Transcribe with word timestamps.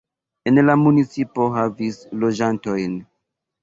En 0.51 0.57
la 0.69 0.77
municipo 0.85 1.51
havis 1.59 2.03
loĝantojn. 2.25 3.01